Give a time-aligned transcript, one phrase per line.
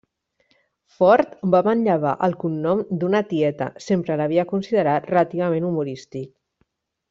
[0.95, 6.29] Ford va manllevar el cognom d'una tieta -sempre l'havia considerat relativament humorístic.